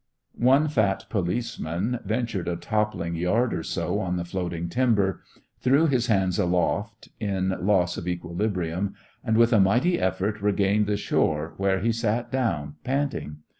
[0.39, 5.21] One fat policeman ventured a toppling yard or so on the floating timber,
[5.59, 10.97] threw his hands aloft in loss of equilibrium, and with a mighty effort regained the
[10.97, 13.43] shore, where he sat down, panting.